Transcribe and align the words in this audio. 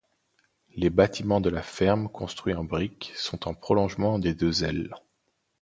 Les 0.75 0.89
bâtiments 0.89 1.41
de 1.41 1.51
la 1.51 1.61
ferme 1.61 2.09
construits 2.09 2.55
en 2.55 2.63
briques 2.63 3.13
sont 3.15 3.47
en 3.47 3.53
prolongement 3.53 4.17
des 4.17 4.33
deux 4.33 4.63
ailes. 4.63 4.95